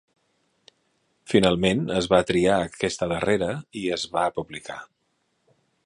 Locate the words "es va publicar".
3.99-4.81